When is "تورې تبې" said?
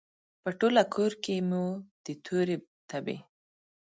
2.25-3.17